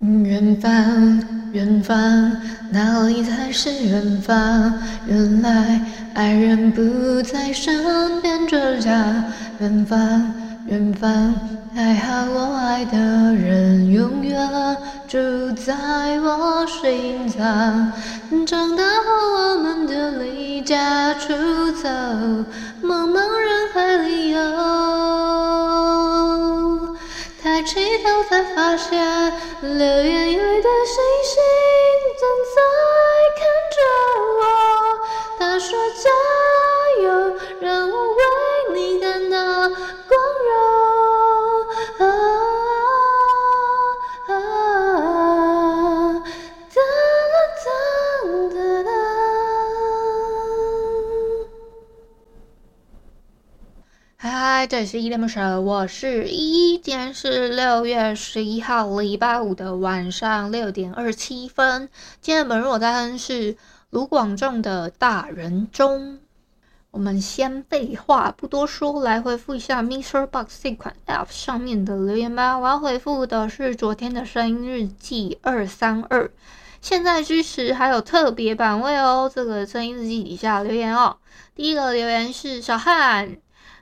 [0.00, 1.22] 远方，
[1.52, 2.32] 远方，
[2.70, 4.72] 哪里才是远方？
[5.06, 5.78] 原来
[6.14, 9.22] 爱人不在身边，这家。
[9.58, 10.32] 远方，
[10.68, 11.34] 远方，
[11.74, 14.48] 还好我爱的人永远
[15.06, 15.18] 住
[15.52, 17.92] 在我心脏。
[18.46, 21.28] 长大后，我们就离家出
[21.72, 21.90] 走，
[22.82, 24.99] 茫茫人海里游。
[27.72, 29.00] 抬起头才发现，
[29.60, 31.40] 流言蜚语的星星
[54.80, 56.78] 里是依依恋不舍，我是依依。
[56.78, 61.90] 今天是六月十一号，礼拜五的晚上六点二十七分。
[62.22, 63.58] 今天的本日我在哼是
[63.90, 66.14] 卢广仲的《大人中》。
[66.92, 70.26] 我们先废话不多说，来回复一下 Mr.
[70.26, 72.58] Box 这款 App 上面的留言吧。
[72.58, 76.30] 我要回复的是昨天的声音日记二三二，
[76.80, 79.30] 现在支持还有特别版位哦。
[79.32, 81.18] 这个声音日记底下留言哦，
[81.54, 83.36] 第一个留言是小汉。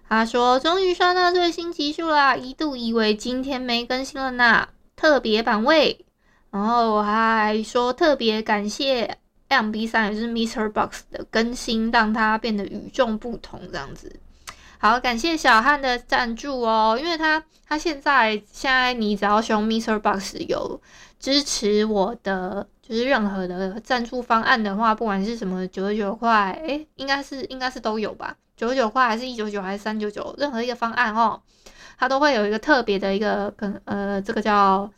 [0.09, 4.67] 他说：“终于刷到最新集数啦，一度以为今天没更新了呢。
[4.97, 6.07] 特别版位，
[6.51, 9.19] 然后我还说特别感谢
[9.51, 14.19] MB3 也是 Mister Box 的更新，让它变得与众不同这样子。
[14.79, 20.81] 好，感谢小汉的赞助哦，因为他他现在现在你只要使用 Mister Box 有
[21.21, 31.41] 支持我的，就是任何的赞助方案的话，不管是什么九十九块，诶，应该是应该是都有吧。”九十九块还是一九九还是三九九，任何一个方案哦，
[31.97, 34.91] 它都会有一个特别的一个跟呃，这个叫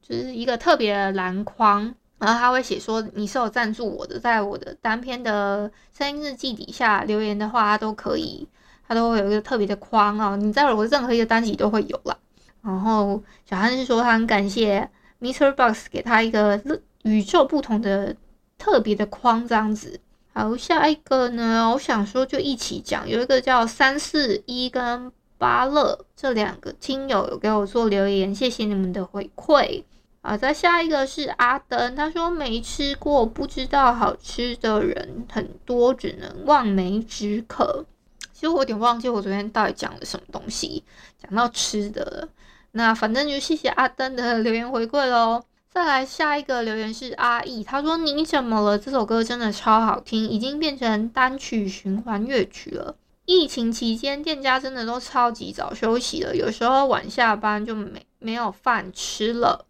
[0.00, 8.46] 就是一个特别的篮框，然后他会写说你是有赞助我的，在我的单篇的声音日记底下留言的话，它都可以，
[8.86, 12.16] 它都会有一个特别的框哦，你在我的任何一个单集都会有啦。
[12.62, 14.88] 然后小汉是说他很感谢
[15.20, 16.62] Mister Box 给他一个
[17.02, 18.14] 与众不同的
[18.56, 19.98] 特别的框这样子。
[20.34, 23.06] 好，下一个呢，我想说就一起讲。
[23.06, 29.84] 有一个叫三四一跟巴乐这两个听友有给我做留言，谢谢你们的回馈。
[30.22, 37.84] 好，再下一个是阿登，他说没吃过，不知道好吃的人很多，只能望梅止渴。
[38.32, 40.82] 其实我有点忘记我昨天到底讲了什么东西，
[41.22, 42.28] 讲到吃的了。
[42.70, 45.42] 那反正就谢谢阿登的留言回馈喽。
[45.72, 48.78] 再来下一个留言是阿易，他说你怎么了？
[48.78, 52.94] 这首歌真的超好听，已经变成单曲循环乐曲了。
[53.24, 59.64] 疫情期间，店家真的都超级早休息了，有时候晚下班就没没有饭吃了。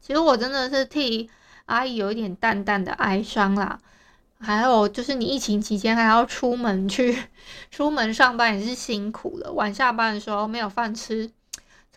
[0.00, 1.30] 其实我真的是替
[1.66, 3.78] 阿义有一点淡淡的哀伤啦。
[4.40, 7.16] 还有就是你疫情期间还要出门去
[7.70, 11.30] 出门上班也是辛苦了，晚下班的时候没有饭吃。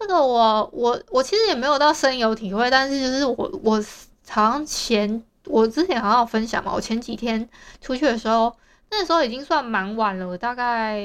[0.03, 3.81] 这个我我我其实也没有到深有体会，但是就是我我
[4.27, 7.47] 好像前我之前好像有分享嘛，我前几天
[7.79, 8.53] 出去的时候，
[8.91, 11.01] 那时候已经算蛮晚了，我大概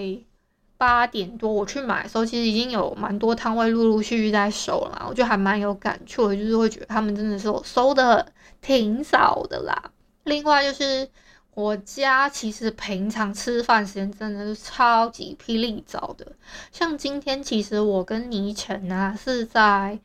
[0.76, 8.26] 八点多我去买的时候，其实已经有蛮多摊位陆陆续续在收了，我就还蛮有感触，就是会觉得他们真的是收的
[8.60, 9.91] 挺早的啦。
[10.25, 11.09] 另外就是。
[11.58, 16.24] 我家其实平常吃饭时间真的是超级霹雳早的，
[16.70, 19.98] 像今天其实我跟倪晨啊是在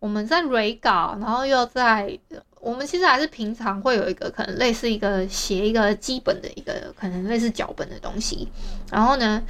[0.00, 2.18] 我们在蕊稿，然后又在
[2.60, 8.48] 我们其实还是平常会有一个可能类似一个写一个基本的一个可能类似脚本的东西，
[8.90, 9.40] 然后呢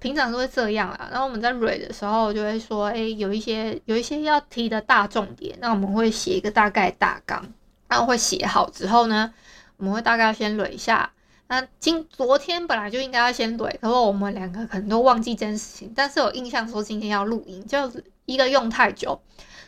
[0.00, 7.46] 平常都会这样啦，然后我们在蕊的时候就会说，诶，有一些有一些要提的大重点，那我们会写一个大概大纲，
[7.86, 9.34] 然后会写好之后呢。
[9.76, 11.10] 我们会大概先捋一下。
[11.48, 15.92] 那今昨天本来就应该要先捋，可是我们两个可能都忘记这件事情。
[15.94, 19.20] 但是有印象说今天要录音，就是一个用太久。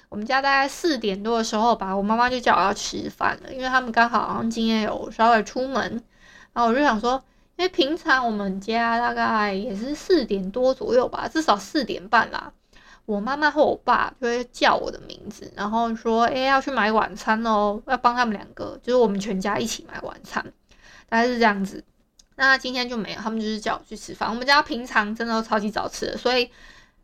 [0.09, 6.03] 我们家大概四点多的时候吧，我妈妈就叫我要吃饭了，因为他们刚好好像今天有稍微出门。
[6.53, 7.23] 然后我就想说，
[7.57, 12.53] 因为平常我们家大概也是四点多左右吧，至少四点半啦。
[13.09, 20.45] 我妈妈和我爸就会叫我的名字，然后说：“哎，要去买晚餐哦，要帮他们两个，就是我们全家一起买晚餐。”
[21.09, 21.83] 大概是这样子。
[22.37, 24.29] 那今天就没有，他们就是叫我去吃饭。
[24.29, 26.51] 我们家平常真的都超级早吃的，所以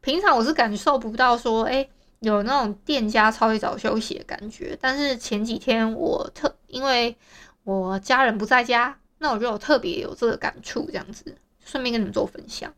[0.02, 1.88] 平常我是感受不到说，哎，
[2.20, 4.76] 有那种店家超级早休息的感觉。
[4.78, 7.16] 但是前几天我特因为
[7.62, 11.34] 我家人不在家，那我就有特别有这个感触，这样子
[11.64, 12.70] 顺便跟你们做分享。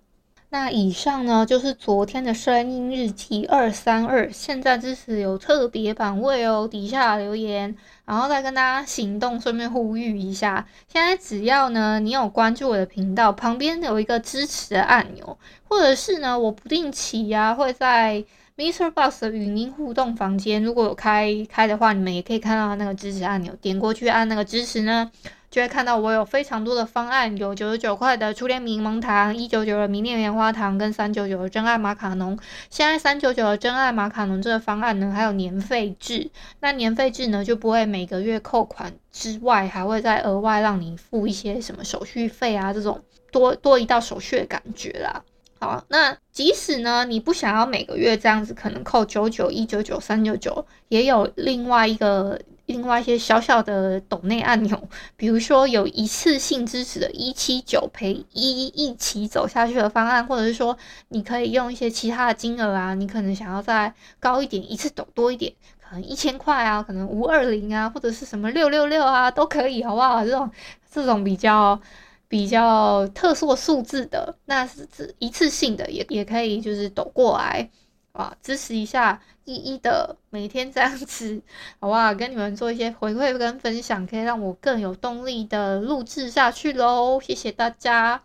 [0.49, 10.65] 那以上呢，就是昨天的声音日记二三二，现在支持有特别版位哦，底下留言，然后再跟大家行动，顺便呼吁一下。
[10.87, 15.37] 现在只要呢，你有关注我的频道，旁边有一个支持的按钮，
[15.69, 18.25] 或者是呢，我不定期呀、啊、会在
[18.57, 18.91] Mr.
[18.93, 25.11] Box 的语音互动房间，如果有开开的话，你们也可以看到那个支持按钮，点过去按那个支持呢。
[25.51, 32.39] 就会看到我有非常多的方案，有九十九块的初恋柠檬糖，一九九的迷恋棉花糖，跟三九九的真爱马卡龙。
[32.69, 36.31] 现在三九九的真爱马卡龙这个方案呢，还有年费制。
[36.61, 45.23] 那年费制呢，就不会每个月扣款之外，还会再额外让你付一些什么手续费啊，这种多多一道手续的感觉啦。
[45.59, 52.39] 好，那即使呢，你不想要每个月这样子，可能扣九九、一九九、三九九，也有另外一个。
[52.67, 60.77] 另外一些小小的抖内按钮，比如说有一次性支持的一七九陪一一起走下去的方案，或者是说
[61.09, 70.25] 你可以用一些其他的金额啊，你可能想要再高一点，一次抖多一点，可能一千块啊，可能五二零啊，或者是什么六六六啊，都可以，好不好？
[70.25, 70.51] 这种
[70.91, 71.81] 这种比较
[72.27, 77.71] 比较特殊数字的，那是指一次性的，也也可以就是抖过来。
[78.17, 81.43] 啊，支持一下一一的每天这样子，
[81.79, 82.15] 好不好？
[82.15, 87.21] 跟你们做一些回馈跟分享，可以让我更有动力的录制下去喽。
[87.21, 88.23] 谢谢大家。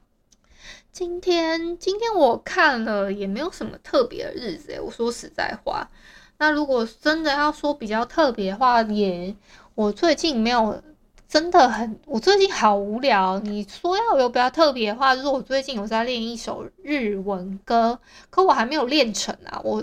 [0.91, 5.89] 今天今天我看了也没有什么特别的日子诶，我说实在话。
[6.37, 9.35] 那如果真的要说比较特别的话，也
[9.75, 10.81] 我最近没有。
[11.31, 13.39] 真的很，我最近好无聊。
[13.39, 17.97] 你说要有比较特别的话，就是我最近有在练一首日文歌，
[18.29, 19.61] 可我还没有练成啊。
[19.63, 19.81] 我，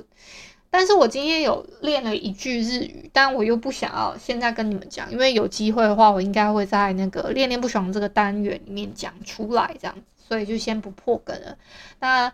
[0.69, 11.57] 但是我今天有练了一句日语，但我又不想要现在跟你们讲，因为有机会的话，我应该会在那个恋恋不爽这个单元里面讲出来，这样子，所以就先不破梗了。
[12.01, 12.31] 那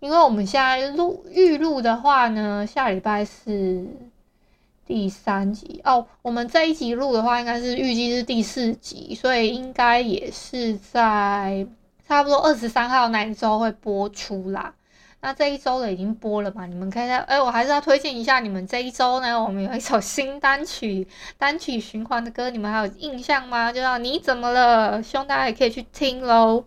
[0.00, 3.86] 因为我们现在录预录的话呢，下礼拜是。
[4.90, 11.64] 第三集哦，我们这一集录的话，应该是预计是第四集，所以应该也是在
[12.08, 14.74] 差不多二十三号那一周会播出啦。
[15.20, 16.66] 那这一周的已经播了嘛？
[16.66, 21.06] 你们可以在哎，我还是要推荐一下你们这一周呢，我们有一首新单曲，
[21.38, 23.72] 单曲循环的歌，你们还有印象吗？
[23.72, 26.64] 就叫你怎么了，希望大家也可以去听喽。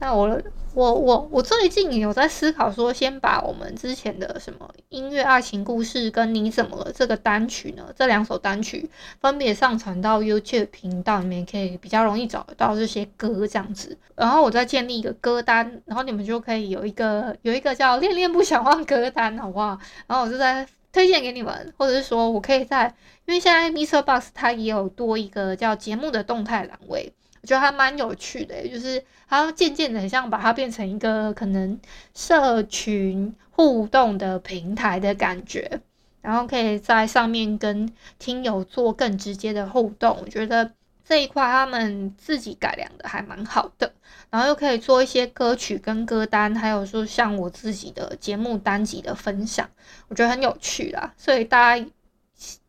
[0.00, 0.40] 那我
[0.72, 8.88] 我我我最近有在思考说，先把我们之前的什么音乐爱情故事跟你怎么了这个单曲呢，这两首单曲
[9.20, 13.96] 分别上传到 YouTube 频道里面，可以比较容易找得到这些歌这样子。
[14.16, 19.78] 然后我再建立一个歌单，然后你们就可以有一个有一个叫“恋恋不想忘”歌单，好不好？
[20.06, 22.86] 然后我就在推荐给你们，或者是说我可以在，
[23.26, 24.00] 因为现在 Mr.
[24.02, 27.12] Box 它也有多一个叫节目的动态栏位。
[27.42, 31.80] 我觉得还蛮有趣的，就是它渐渐的像把它变成一个可能
[32.14, 35.80] 社群互动的平台的感觉，
[36.20, 40.18] 然后可以在上面跟听友做更直接的互动。
[40.22, 40.70] 我觉得
[41.02, 43.90] 这一块他们自己改良的还蛮好的，
[44.28, 49.66] 然后又可以做一些歌曲跟歌单，还有说像我自己的节目单集的分享，
[50.08, 51.14] 我觉得很有趣啦。
[51.16, 51.86] 所以大家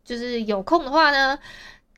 [0.02, 1.38] 就是有空的话呢，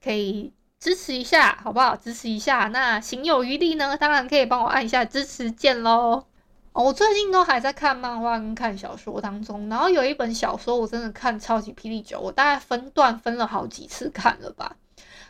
[0.03, 0.53] 可以。
[0.85, 1.97] 支持一下好不好？
[1.97, 3.97] 支持一下，那行有余力呢？
[3.97, 6.27] 当然可以帮我按一下支持键喽。
[6.75, 14.77] 哦，我最近都还在看漫画跟看小说当中，然后有一本小说我真的看超级霹雳久，我大概分段分了好几次看了吧。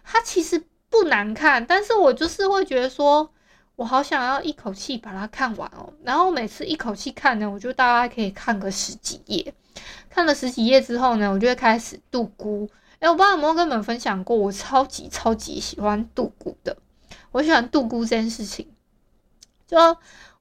[0.03, 3.31] 它其实不难看，但是我就是会觉得说，
[3.77, 5.93] 我好想要一口气把它看完哦。
[6.03, 9.55] 然后每次一口气看呢，我就大概可以看个十几页。
[10.11, 12.69] 看了十几页之后呢，我就会开始度估。
[13.05, 16.75] 哎，我不知道有没有跟你们分享过，我超级超级喜欢度咕的。
[17.33, 18.67] 我喜欢度咕这件事情，
[19.67, 19.77] 就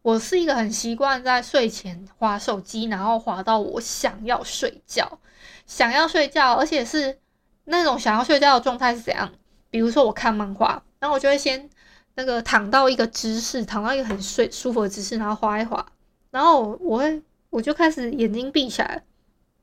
[0.02, 5.20] 我是一个很习惯在睡前滑手机，然后滑到我想要睡觉，
[5.68, 7.20] 想要睡觉，而且是
[7.66, 9.30] 那种想要睡觉的状态是怎样？
[9.70, 11.70] 比如说我看漫画，然后我就会先
[12.16, 15.86] 那个躺到一个姿势，躺到一个很睡舒服的姿势，然后滑一滑，
[16.32, 19.04] 然后我会我就开始眼睛闭起来，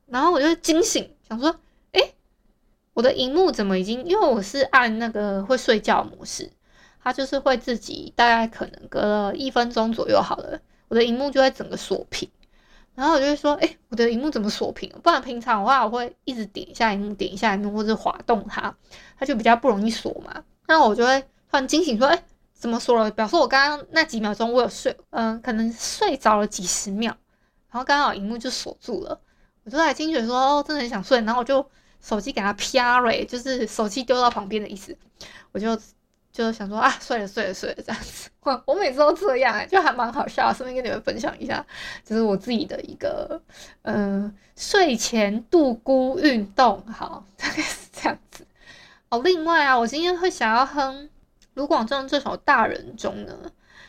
[0.04, 1.58] 然后我就惊醒，想说。
[3.00, 4.04] 我的荧幕怎么已经？
[4.04, 6.52] 因为我是按那个会睡觉模式，
[7.02, 12.28] 它就是会自己大概可能隔了一分钟左右好了，我的荧幕就会整个锁屏，
[12.94, 14.92] 然后我就会说，哎，我的荧幕怎么锁屏？
[15.02, 18.76] 不然平常的话，我会一直点一下荧幕，点一下荧幕，或者滑动它，
[19.18, 20.44] 它就比较不容易锁嘛。
[20.68, 23.10] 那我就会突然惊醒，说，哎，怎么锁了？
[23.10, 27.16] 表示我刚刚那几秒钟我有睡，嗯、可能睡着了几十秒，
[27.70, 29.18] 然后刚好荧幕就锁住了。
[29.64, 31.64] 我就来惊觉说，哦，真的很想睡，然后我就
[32.00, 34.96] 手机给它啪，就是手机丢到旁边的意思，
[35.52, 35.78] 我就。
[36.32, 41.66] 就想说啊，睡了睡了睡了这样子， 我我每次都这样，就还蛮好笑，顺便跟你们分享一下，
[42.04, 43.42] 就是我自己的一个
[43.82, 48.46] 嗯、睡前度孤运动，好， 大概是这样子。
[49.08, 51.10] 哦，另外啊，我今天会想要哼
[51.54, 53.34] 卢广仲这首《大人中》呢，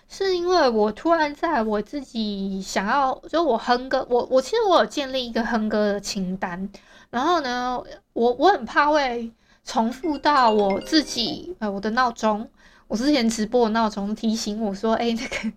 [0.10, 6.68] 是因为我突然在我自己想要，就我哼歌，我我其实我有建立一个哼歌的清单，
[7.12, 9.32] 然后呢，我我很怕会。
[9.64, 12.50] 重复到我自己，呃，我的闹钟，
[12.88, 15.54] 我之前直播的闹钟提醒我说，哎、那个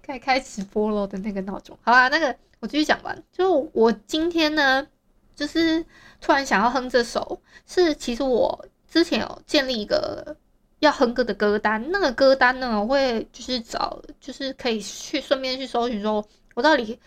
[0.00, 1.78] 该开直播了的那个闹钟。
[1.82, 3.22] 好啦，那个我继续讲完。
[3.30, 4.88] 就我今天呢，
[5.34, 5.84] 就是
[6.18, 10.34] 突然想要哼这首，是其实我之前有建立一个
[10.78, 16.98] 要哼歌的歌单，那个歌单呢，我会就是找，就是可以去顺便去搜寻，说我到底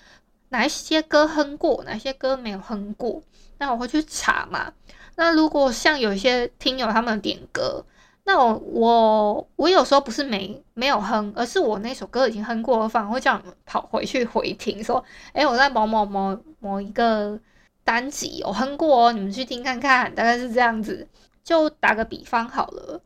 [0.50, 3.24] 哪一些歌哼过，哪些歌没有哼过，
[3.60, 4.74] 那我会去查嘛。
[5.16, 7.86] 那如果像有一些听友他们点歌，
[8.24, 17.38] 那我我我有时候不是没没有哼，而是我那首歌已经哼过了，反而会叫你们跑回去回听，说，哎，我在某某某某一个
[17.84, 21.08] 单集有哼过哦，你们去听看看，大概是这样子。
[21.44, 23.02] 就打个比方好了，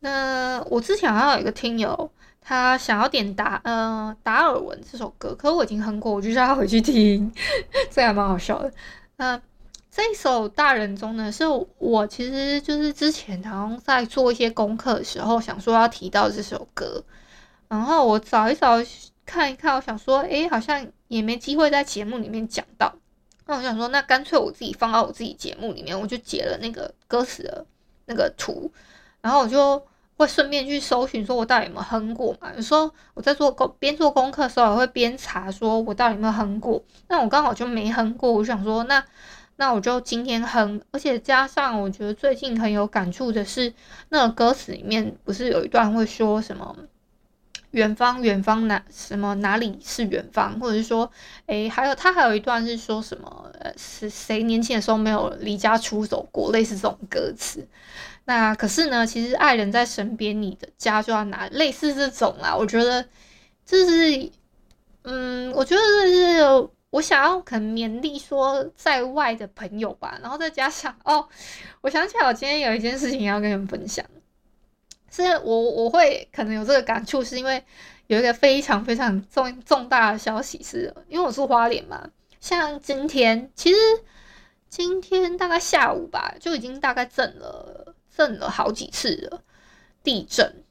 [0.00, 2.10] 那我之前好像有一个听友，
[2.42, 7.32] 他想要点达呃达尔文这首歌，可是我已经哼过，我就叫他回去听，
[7.90, 8.70] 这还蛮好笑的。
[9.16, 9.40] 那。
[9.96, 11.44] 这一首《大人中》呢，是
[11.78, 17.04] 我其实就是之前好像在做一些功课的时候，想说要提到这首歌，
[17.68, 18.70] 然后我找一找
[19.24, 22.92] 看一看，我想说，诶，好像也没机会在节目里面讲到，
[23.46, 27.64] 那我想说，那干脆我自己放到我自己节目里面，我就截了那个歌词的
[28.06, 28.68] 那个图，
[29.20, 29.80] 然后我就
[30.16, 32.52] 会顺便去搜寻，说我到底有没有哼过嘛？
[32.56, 39.04] 有时候我在做功边做功课的时候，我会边查，说我到底有没有哼过，那我刚好就没哼过，我想说那。
[39.56, 43.72] 那我就今天哼，而且加上我觉得最近很有感触的是，
[44.08, 46.76] 那个歌词里面不是有一段会说什么
[47.70, 51.08] “远方，远方哪什么哪里是远方”，或者是说，
[51.46, 57.64] 诶，还有他还有一段是说什么“呃，是谁年轻的时候没有离家出走过”，类似这种歌词。
[58.24, 62.56] 那可是呢，其实爱人在身边，你的家就要哪类似这种啦。
[62.56, 63.06] 我觉得
[63.64, 64.30] 这是，
[65.02, 66.68] 嗯，我觉得这是。
[66.94, 71.28] 我想要可能勉励说在外的朋友吧，然后再加上哦，
[71.80, 74.06] 我想起来我今天有一件事情要跟你们分享，
[75.10, 77.60] 是我我会可能有这个感触，是因为
[78.06, 82.08] 有一个非常非常重重大的消息是，因为我住花莲嘛，
[82.38, 83.76] 像今天其实
[84.68, 89.42] 今天大概下午吧，就已经大概震了震了好几次了
[90.04, 90.62] 地震。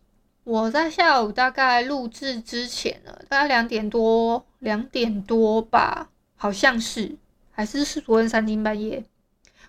[0.46, 6.12] 我在下午大概录制之前呢，大概两点多两点多吧。
[6.44, 7.16] 好像是，
[7.54, 9.06] 还是是昨天三更半夜，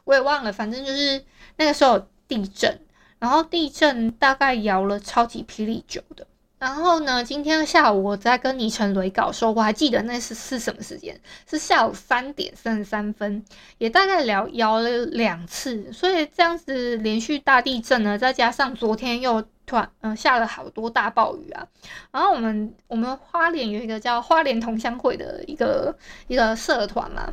[0.02, 0.52] 我也忘了。
[0.52, 2.81] 反正就是那个时候地震，
[3.21, 6.26] 然后地震大概摇了超级霹雳久的。
[6.59, 13.45] 然后呢，今天下午我在跟倪晨雷搞的时候，我还记得那是是什么时间，是下午三点三十三分，
[13.78, 15.93] 也大概摇摇了两次。
[15.93, 19.45] 所以这样子连续大地震呢，再加上昨天又。
[19.66, 21.66] 突然，嗯，下了好多大暴雨啊！
[22.11, 27.33] 然后我们我们花莲有一个叫花莲同乡会的一个一个社团嘛，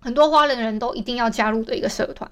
[0.00, 2.30] 很多花莲人都一定要加入的一个社团。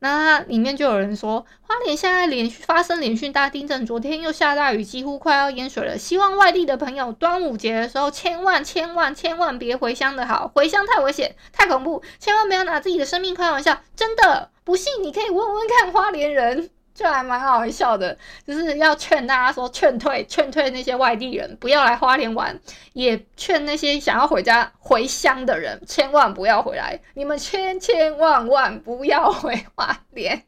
[0.00, 5.98] 那里面就有人说，花莲现在连续发生连续大地震，昨天又下大雨，几乎快要淹水了。
[5.98, 13.80] 希望外地的朋友端午节的时候千万千万千万别回乡的好，回乡太危险太恐怖，千万不要拿自己的生命开玩笑。
[13.96, 16.70] 真的，不信你可以问问看花莲人。
[16.98, 22.58] 就还蛮好笑的，就是要劝大家说，劝退劝退那些外地人不要来花莲玩，
[22.92, 30.42] 也劝那些想要回家回乡的人千万不要回来，你们千千万万不要回花莲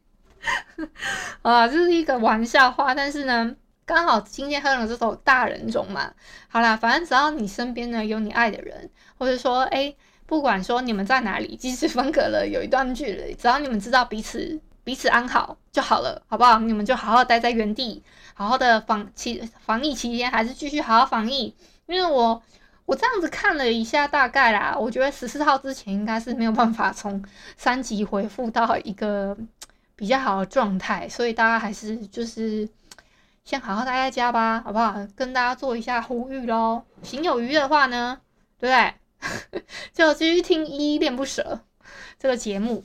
[1.42, 1.68] 啊！
[1.68, 3.54] 这是一个玩笑话，但是呢，
[3.86, 6.12] 刚好今天哼了这首《大人中》嘛，
[6.48, 9.94] 好啦，反正只要你身边呢有你爱的人，或者说哎，
[10.26, 14.60] 不管说你们在哪里，即使分隔了有一段距离，只要你们知道彼此。
[14.90, 16.58] 彼此安好就好了，好不好？
[16.58, 18.02] 你们就好好待在原地，
[18.34, 21.54] 好好的防期防疫期间，还是继续好好防疫。
[21.86, 22.42] 因为我
[22.86, 27.24] 我这样子看了一下，大概啦，我觉得十四号之前应该是没有办法从
[27.56, 29.36] 三级恢复到一个
[29.94, 32.68] 比较好的状态，所以大家还是就是
[33.44, 34.92] 先好好待在家吧，好不好？
[35.14, 36.82] 跟大家做一下呼吁喽。
[37.04, 38.20] 行有余的话呢，
[38.58, 38.74] 对不
[39.54, 39.62] 对？
[39.94, 41.60] 就继续听依依恋不舍
[42.18, 42.84] 这个节目。